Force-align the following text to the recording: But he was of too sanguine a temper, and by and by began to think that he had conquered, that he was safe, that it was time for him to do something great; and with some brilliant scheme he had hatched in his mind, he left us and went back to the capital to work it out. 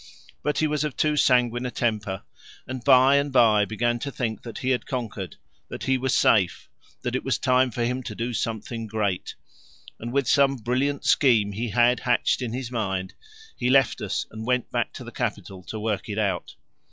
But 0.41 0.57
he 0.57 0.65
was 0.65 0.83
of 0.83 0.97
too 0.97 1.15
sanguine 1.15 1.63
a 1.63 1.69
temper, 1.69 2.23
and 2.65 2.83
by 2.83 3.17
and 3.17 3.31
by 3.31 3.65
began 3.65 3.99
to 3.99 4.09
think 4.11 4.41
that 4.41 4.57
he 4.57 4.71
had 4.71 4.87
conquered, 4.87 5.35
that 5.69 5.83
he 5.83 5.99
was 5.99 6.17
safe, 6.17 6.67
that 7.03 7.15
it 7.15 7.23
was 7.23 7.37
time 7.37 7.69
for 7.69 7.83
him 7.85 8.01
to 8.01 8.15
do 8.15 8.33
something 8.33 8.87
great; 8.87 9.35
and 9.99 10.11
with 10.11 10.27
some 10.27 10.55
brilliant 10.55 11.05
scheme 11.05 11.51
he 11.51 11.69
had 11.69 11.99
hatched 11.99 12.41
in 12.41 12.51
his 12.51 12.71
mind, 12.71 13.13
he 13.55 13.69
left 13.69 14.01
us 14.01 14.25
and 14.31 14.47
went 14.47 14.71
back 14.71 14.91
to 14.93 15.03
the 15.03 15.11
capital 15.11 15.61
to 15.65 15.79
work 15.79 16.09
it 16.09 16.17
out. 16.17 16.55